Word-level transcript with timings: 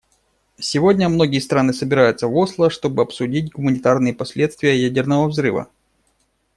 Сегодня 0.57 1.09
многие 1.09 1.37
страны 1.37 1.73
собираются 1.73 2.25
в 2.27 2.35
Осло, 2.35 2.71
чтобы 2.71 3.03
обсудить 3.03 3.51
гуманитарные 3.51 4.15
последствия 4.15 4.75
ядерного 4.75 5.27
взрыва. 5.27 5.69